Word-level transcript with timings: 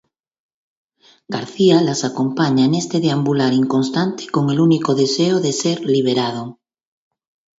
García 1.27 1.79
las 1.83 2.05
acompaña 2.05 2.65
en 2.65 2.73
este 2.73 2.99
deambular 2.99 3.53
inconstante 3.53 4.27
con 4.29 4.49
el 4.49 4.59
único 4.59 4.95
deseo 4.95 5.39
de 5.41 5.53
ser 5.53 5.81
liberado. 5.81 6.59